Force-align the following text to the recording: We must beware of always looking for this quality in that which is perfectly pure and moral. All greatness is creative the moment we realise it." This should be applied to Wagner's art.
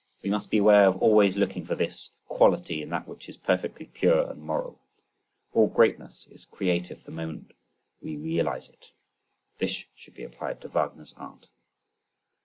We 0.23 0.31
must 0.31 0.49
beware 0.49 0.87
of 0.87 0.99
always 0.99 1.37
looking 1.37 1.63
for 1.63 1.75
this 1.75 2.09
quality 2.27 2.81
in 2.81 2.89
that 2.89 3.07
which 3.07 3.29
is 3.29 3.37
perfectly 3.37 3.85
pure 3.85 4.31
and 4.31 4.41
moral. 4.41 4.81
All 5.53 5.67
greatness 5.67 6.25
is 6.31 6.43
creative 6.43 7.03
the 7.03 7.11
moment 7.11 7.51
we 8.01 8.17
realise 8.17 8.67
it." 8.67 8.93
This 9.59 9.83
should 9.93 10.15
be 10.15 10.23
applied 10.23 10.59
to 10.61 10.69
Wagner's 10.69 11.13
art. 11.17 11.49